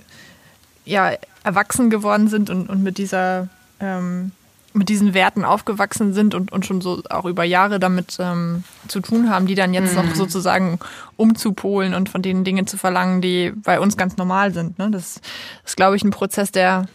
[0.85, 3.47] ja, erwachsen geworden sind und, und mit dieser
[3.79, 4.31] ähm,
[4.73, 8.99] mit diesen Werten aufgewachsen sind und, und schon so auch über Jahre damit ähm, zu
[8.99, 10.05] tun haben, die dann jetzt mhm.
[10.05, 10.79] noch sozusagen
[11.17, 14.77] umzupolen und von denen Dinge zu verlangen, die bei uns ganz normal sind.
[14.77, 14.91] Ne?
[14.91, 15.21] Das
[15.65, 16.85] ist, glaube ich, ein Prozess, der,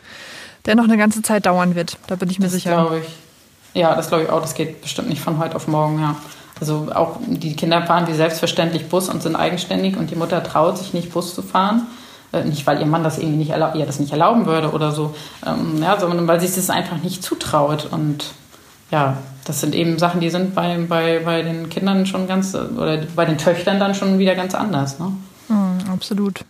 [0.66, 1.98] der noch eine ganze Zeit dauern wird.
[2.06, 2.70] Da bin ich mir das sicher.
[2.70, 3.08] Glaube ich.
[3.74, 4.40] Ja, das glaube ich auch.
[4.40, 6.16] Das geht bestimmt nicht von heute auf morgen, ja.
[6.60, 10.78] Also auch die Kinder fahren wie selbstverständlich Bus und sind eigenständig und die Mutter traut
[10.78, 11.88] sich nicht, Bus zu fahren.
[12.34, 14.90] Äh, nicht, weil ihr Mann das irgendwie nicht erlaub, ihr das nicht erlauben würde oder
[14.90, 15.14] so,
[15.46, 17.86] ähm, ja, sondern weil sie es einfach nicht zutraut.
[17.90, 18.24] Und
[18.90, 23.02] ja, das sind eben Sachen, die sind bei, bei, bei den Kindern schon ganz, oder
[23.14, 24.98] bei den Töchtern dann schon wieder ganz anders.
[24.98, 25.12] Ne?
[25.48, 26.44] Mhm, absolut.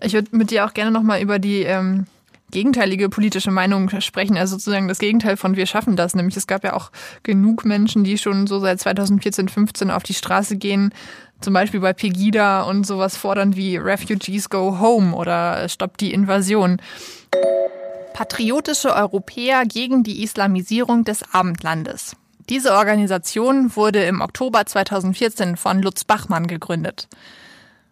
[0.00, 2.06] Ich würde mit dir auch gerne nochmal über die ähm,
[2.50, 6.14] gegenteilige politische Meinung sprechen, also sozusagen das Gegenteil von wir schaffen das.
[6.14, 6.90] Nämlich es gab ja auch
[7.22, 10.92] genug Menschen, die schon so seit 2014, 15 auf die Straße gehen,
[11.40, 16.80] zum Beispiel bei Pegida und sowas fordern wie Refugees go home oder Stopp die Invasion.
[18.14, 22.16] Patriotische Europäer gegen die Islamisierung des Abendlandes.
[22.48, 27.08] Diese Organisation wurde im Oktober 2014 von Lutz Bachmann gegründet.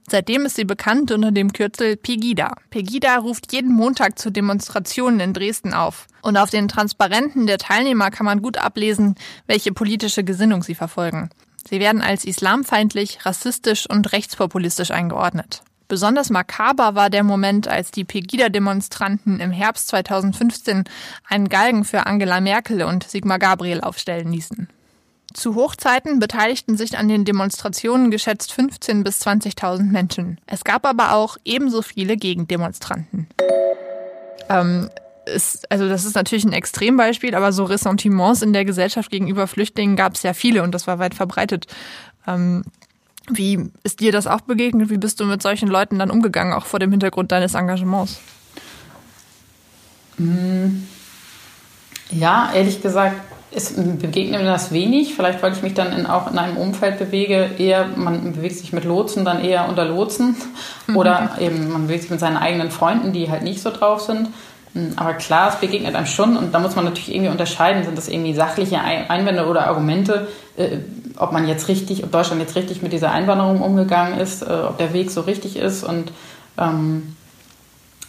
[0.09, 2.55] Seitdem ist sie bekannt unter dem Kürzel Pegida.
[2.71, 6.07] Pegida ruft jeden Montag zu Demonstrationen in Dresden auf.
[6.23, 9.17] Und auf den Transparenten der Teilnehmer kann man gut ablesen,
[9.47, 11.31] welche politische Gesinnung sie verfolgen.
[11.69, 15.63] Sie werden als islamfeindlich, rassistisch und rechtspopulistisch eingeordnet.
[15.89, 20.85] Besonders makaber war der Moment, als die Pegida-Demonstranten im Herbst 2015
[21.29, 24.69] einen Galgen für Angela Merkel und Sigmar Gabriel aufstellen ließen.
[25.37, 30.41] Zu Hochzeiten beteiligten sich an den Demonstrationen geschätzt 15.000 bis 20.000 Menschen.
[30.47, 33.27] Es gab aber auch ebenso viele Gegendemonstranten.
[34.49, 34.89] Ähm,
[35.27, 39.95] ist, also das ist natürlich ein Extrembeispiel, aber so Ressentiments in der Gesellschaft gegenüber Flüchtlingen
[39.95, 41.67] gab es ja viele und das war weit verbreitet.
[42.27, 42.65] Ähm,
[43.29, 44.89] wie ist dir das auch begegnet?
[44.89, 48.21] Wie bist du mit solchen Leuten dann umgegangen, auch vor dem Hintergrund deines Engagements?
[50.17, 50.87] Hm.
[52.11, 55.15] Ja, ehrlich gesagt, ist, begegnet mir das wenig.
[55.15, 58.73] Vielleicht, weil ich mich dann in, auch in einem Umfeld bewege, eher, man bewegt sich
[58.73, 60.37] mit Lotsen, dann eher unter Lotsen.
[60.87, 60.97] Mhm.
[60.97, 64.29] Oder eben, man bewegt sich mit seinen eigenen Freunden, die halt nicht so drauf sind.
[64.77, 67.97] Hm, aber klar, es begegnet einem schon und da muss man natürlich irgendwie unterscheiden, sind
[67.97, 70.79] das irgendwie sachliche Einwände oder Argumente, äh,
[71.17, 74.77] ob man jetzt richtig, ob Deutschland jetzt richtig mit dieser Einwanderung umgegangen ist, äh, ob
[74.77, 76.13] der Weg so richtig ist und
[76.59, 77.17] ähm,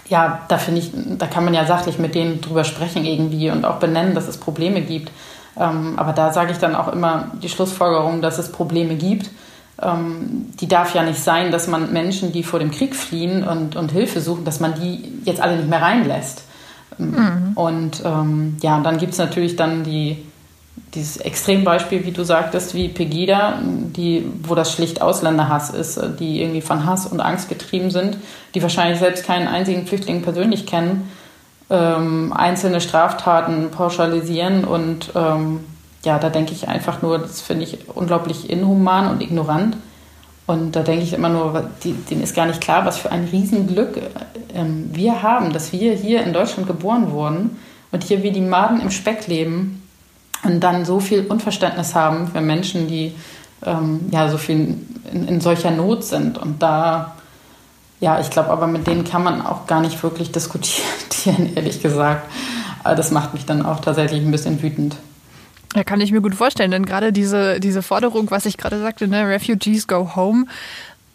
[0.10, 3.66] ja, da finde ich, da kann man ja sachlich mit denen drüber sprechen irgendwie und
[3.66, 5.12] auch benennen, dass es Probleme gibt.
[5.60, 9.30] Ähm, aber da sage ich dann auch immer die Schlussfolgerung, dass es Probleme gibt.
[9.82, 13.76] Ähm, die darf ja nicht sein, dass man Menschen, die vor dem Krieg fliehen und,
[13.76, 16.44] und Hilfe suchen, dass man die jetzt alle nicht mehr reinlässt.
[16.98, 17.52] Mhm.
[17.56, 20.26] Und ähm, ja, dann gibt es natürlich dann die,
[20.94, 26.62] dieses Extrembeispiel, wie du sagtest, wie Pegida, die, wo das schlicht Ausländerhass ist, die irgendwie
[26.62, 28.18] von Hass und Angst getrieben sind,
[28.56, 31.10] die wahrscheinlich selbst keinen einzigen Flüchtling persönlich kennen,
[31.70, 35.60] ähm, einzelne Straftaten pauschalisieren und ähm,
[36.06, 39.76] ja, da denke ich einfach nur, das finde ich unglaublich inhuman und ignorant.
[40.46, 43.26] Und da denke ich immer nur, die, denen ist gar nicht klar, was für ein
[43.26, 44.00] Riesenglück
[44.54, 47.58] ähm, wir haben, dass wir hier in Deutschland geboren wurden
[47.92, 49.87] und hier wie die Maden im Speck leben
[50.44, 53.14] und dann so viel Unverständnis haben für Menschen, die
[53.66, 54.78] ähm, ja so viel
[55.12, 56.38] in, in, solcher Not sind.
[56.38, 57.16] Und da,
[58.00, 62.30] ja, ich glaube, aber mit denen kann man auch gar nicht wirklich diskutieren, ehrlich gesagt.
[62.84, 64.96] Das macht mich dann auch tatsächlich ein bisschen wütend.
[65.76, 69.08] Ja, kann ich mir gut vorstellen, denn gerade diese, diese Forderung, was ich gerade sagte,
[69.08, 70.46] ne, Refugees go home,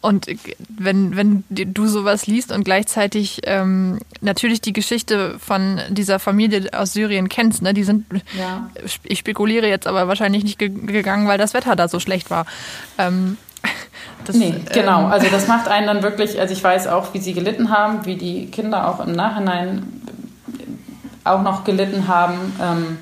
[0.03, 0.27] und
[0.69, 6.93] wenn, wenn du sowas liest und gleichzeitig ähm, natürlich die Geschichte von dieser Familie aus
[6.93, 8.05] Syrien kennst, ne, die sind,
[8.37, 8.69] ja.
[9.05, 12.47] ich spekuliere jetzt aber wahrscheinlich nicht ge gegangen, weil das Wetter da so schlecht war.
[12.99, 13.39] Ähm,
[14.25, 15.05] das, nee, genau.
[15.05, 18.05] Ähm, also das macht einen dann wirklich, also ich weiß auch, wie sie gelitten haben,
[18.05, 20.03] wie die Kinder auch im Nachhinein
[21.23, 22.53] auch noch gelitten haben.
[22.61, 22.99] Ähm,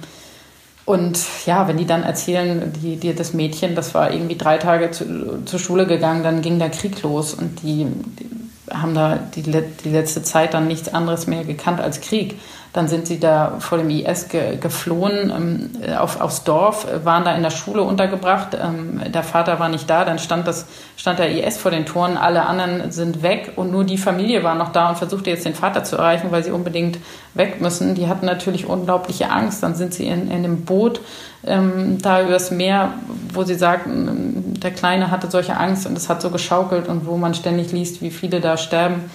[0.85, 4.91] und ja, wenn die dann erzählen, die, die, das Mädchen, das war irgendwie drei Tage
[4.91, 8.31] zu, zur Schule gegangen, dann ging der Krieg los und die, die
[8.73, 12.39] haben da die, die letzte Zeit dann nichts anderes mehr gekannt als Krieg.
[12.73, 17.35] Dann sind sie da vor dem IS ge geflohen ähm, auf, aufs Dorf, waren da
[17.35, 18.57] in der Schule untergebracht.
[18.61, 22.17] Ähm, der Vater war nicht da, dann stand, das, stand der IS vor den Toren,
[22.17, 25.55] alle anderen sind weg und nur die Familie war noch da und versuchte jetzt den
[25.55, 26.99] Vater zu erreichen, weil sie unbedingt
[27.35, 27.97] weg müssen.
[27.97, 29.63] Die hatten natürlich unglaubliche Angst.
[29.65, 31.01] Dann sind sie in, in einem Boot
[31.45, 32.95] ähm, da übers Meer,
[33.33, 37.07] wo sie sagten, ähm, der Kleine hatte solche Angst und es hat so geschaukelt und
[37.07, 39.11] wo man ständig liest, wie viele da sterben.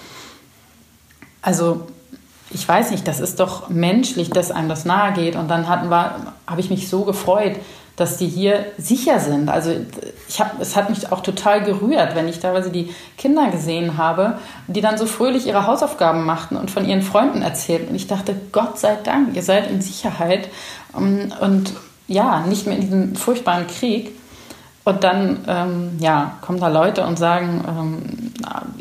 [1.40, 1.86] Also
[2.50, 5.36] ich weiß nicht, das ist doch menschlich, dass einem das nahe geht.
[5.36, 7.56] Und dann habe ich mich so gefreut,
[7.96, 9.48] dass die hier sicher sind.
[9.48, 9.72] Also
[10.28, 14.38] ich hab, es hat mich auch total gerührt, wenn ich teilweise die Kinder gesehen habe,
[14.68, 17.88] die dann so fröhlich ihre Hausaufgaben machten und von ihren Freunden erzählten.
[17.88, 20.50] Und ich dachte, Gott sei Dank, ihr seid in Sicherheit
[20.92, 21.72] und, und
[22.06, 24.12] ja, nicht mehr in diesem furchtbaren Krieg.
[24.86, 28.32] Und dann ähm, ja, kommen da Leute und sagen, ähm,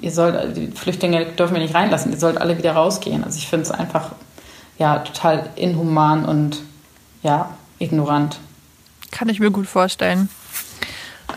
[0.02, 3.24] ihr sollt, die Flüchtlinge dürfen wir nicht reinlassen, ihr sollt alle wieder rausgehen.
[3.24, 4.12] Also ich finde es einfach
[4.78, 6.62] ja, total inhuman und
[7.24, 8.38] ja, ignorant.
[9.10, 10.30] Kann ich mir gut vorstellen.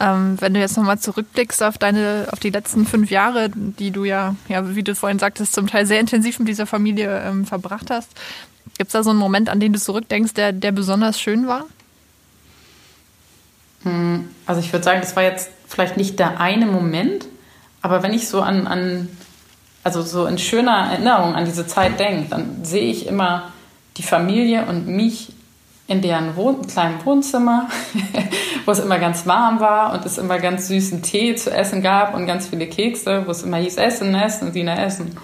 [0.01, 4.05] Ähm, wenn du jetzt nochmal zurückblickst auf deine, auf die letzten fünf Jahre, die du
[4.05, 7.89] ja, ja, wie du vorhin sagtest, zum Teil sehr intensiv mit dieser Familie ähm, verbracht
[7.91, 8.11] hast,
[8.77, 11.65] gibt es da so einen Moment, an den du zurückdenkst, der, der besonders schön war?
[13.83, 17.27] Hm, also ich würde sagen, das war jetzt vielleicht nicht der eine Moment,
[17.83, 19.09] aber wenn ich so an, an
[19.85, 23.53] also so in schöner Erinnerung an diese Zeit denke, dann sehe ich immer
[23.97, 25.33] die Familie und mich
[25.87, 27.69] in deren Wohn kleinen Wohnzimmer,
[28.67, 32.15] wo es immer ganz warm war und es immer ganz süßen Tee zu essen gab
[32.15, 35.17] und ganz viele Kekse, wo es immer hieß Essen, Essen, Sina Essen.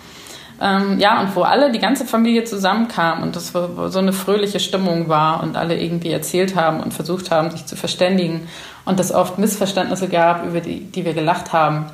[0.65, 5.11] Ähm, ja, und wo alle, die ganze Familie zusammenkam und das so eine fröhliche Stimmung
[5.11, 8.49] war und alle irgendwie erzählt haben und versucht haben, sich zu verständigen
[8.87, 11.85] und es oft Missverständnisse gab, über die, die wir gelacht haben.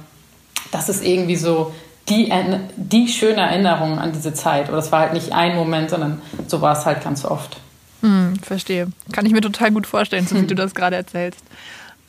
[0.70, 1.74] Das ist irgendwie so
[2.09, 2.33] die,
[2.76, 4.68] die schöne Erinnerung an diese Zeit.
[4.68, 7.56] Oder es war halt nicht ein Moment, sondern so war es halt ganz oft.
[8.02, 8.87] Hm, verstehe.
[9.10, 11.42] Kann ich mir total gut vorstellen, so wie du das gerade erzählst.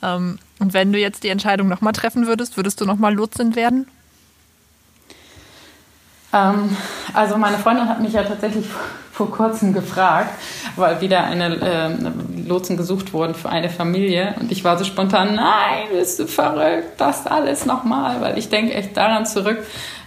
[0.03, 3.87] Ähm, und wenn du jetzt die Entscheidung nochmal treffen würdest, würdest du nochmal Lotsin werden?
[6.33, 6.75] Ähm,
[7.13, 8.65] also meine Freundin hat mich ja tatsächlich
[9.11, 10.29] vor kurzem gefragt,
[10.77, 15.35] weil wieder eine äh, Lotsen gesucht wurden für eine Familie und ich war so spontan,
[15.35, 19.59] nein, bist du verrückt, das alles nochmal, weil ich denke echt daran zurück,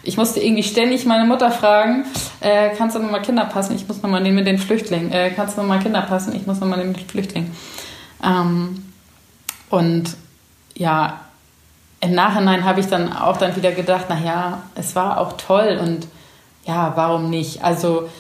[0.07, 2.05] Ich musste irgendwie ständig meine Mutter fragen,
[2.41, 3.75] äh, kannst du nochmal Kinder passen?
[3.75, 5.13] Ich muss nochmal nehmen mit den Flüchtlingen.
[5.13, 6.35] Äh, kannst du nochmal Kinder passen?
[6.35, 7.51] Ich muss nochmal nehmen mit den Flüchtlingen.
[8.23, 8.85] Ähm,
[9.71, 10.17] und
[10.75, 11.21] ja,
[12.05, 16.07] im Nachhinein habe ich dann auch dann wieder gedacht, naja, es war auch toll und
[16.67, 17.65] ja, warum nicht?
[17.65, 18.11] Also,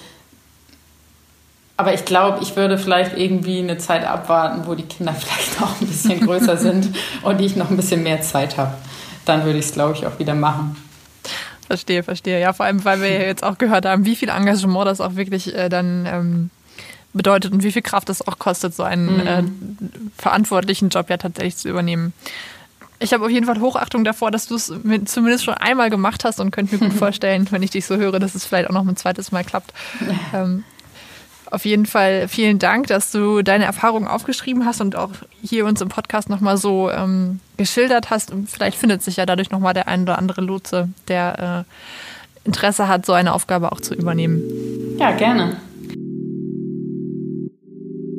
[1.76, 5.80] aber ich glaube, ich würde vielleicht irgendwie eine Zeit abwarten, wo die Kinder vielleicht noch
[5.80, 8.74] ein bisschen größer sind und ich noch ein bisschen mehr Zeit habe.
[9.26, 10.76] Dann würde ich es, glaube ich, auch wieder machen.
[11.66, 12.40] Verstehe, verstehe.
[12.40, 15.54] Ja, vor allem, weil wir jetzt auch gehört haben, wie viel Engagement das auch wirklich
[15.54, 16.50] äh, dann ähm,
[17.12, 19.26] bedeutet und wie viel Kraft es auch kostet, so einen mhm.
[19.26, 19.42] äh,
[20.16, 22.12] verantwortlichen Job ja tatsächlich zu übernehmen.
[23.04, 24.72] Ich habe auf jeden Fall Hochachtung davor, dass du es
[25.04, 28.18] zumindest schon einmal gemacht hast und könnte mir gut vorstellen, wenn ich dich so höre,
[28.18, 29.72] dass es vielleicht auch noch ein zweites Mal klappt.
[30.32, 30.64] Ähm,
[31.50, 35.10] auf jeden Fall vielen Dank, dass du deine Erfahrungen aufgeschrieben hast und auch
[35.42, 38.32] hier uns im Podcast nochmal so ähm, geschildert hast.
[38.32, 41.66] Und vielleicht findet sich ja dadurch nochmal der ein oder andere Lotse, der
[42.44, 44.42] äh, Interesse hat, so eine Aufgabe auch zu übernehmen.
[44.98, 45.56] Ja, gerne.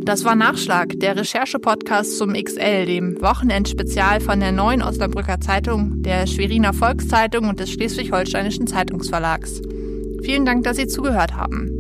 [0.06, 6.28] Das war Nachschlag, der Recherche-Podcast zum XL, dem Wochenendspezial von der Neuen Osnabrücker Zeitung, der
[6.28, 9.64] Schweriner Volkszeitung und des Schleswig-Holsteinischen Zeitungsverlags.
[10.22, 11.72] Vielen Dank, dass Sie zugehört haben.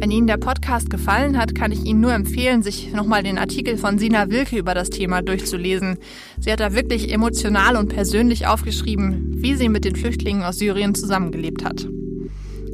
[0.00, 3.78] Wenn Ihnen der Podcast gefallen hat, kann ich Ihnen nur empfehlen, sich nochmal den Artikel
[3.78, 5.98] von Sina Wilke über das Thema durchzulesen.
[6.40, 10.96] Sie hat da wirklich emotional und persönlich aufgeschrieben, wie sie mit den Flüchtlingen aus Syrien
[10.96, 11.86] zusammengelebt hat.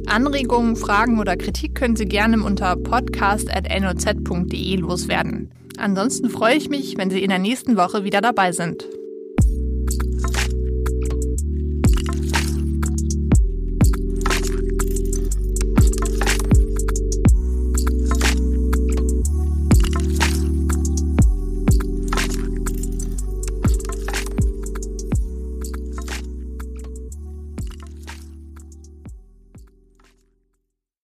[0.07, 5.51] Anregungen, Fragen oder Kritik können Sie gerne unter podcast.noz.de loswerden.
[5.77, 8.85] Ansonsten freue ich mich, wenn Sie in der nächsten Woche wieder dabei sind.